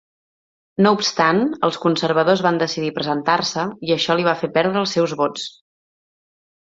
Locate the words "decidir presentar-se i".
2.63-3.93